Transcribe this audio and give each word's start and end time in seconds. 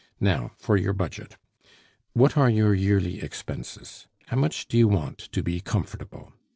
Now 0.19 0.49
for 0.57 0.77
your 0.77 0.93
budget. 0.93 1.37
What 2.13 2.35
are 2.35 2.49
your 2.49 2.73
yearly 2.73 3.21
expenses? 3.21 4.07
How 4.29 4.37
much 4.37 4.67
do 4.67 4.75
you 4.75 4.87
want 4.87 5.19
to 5.31 5.43
be 5.43 5.59
comfortable? 5.61 6.33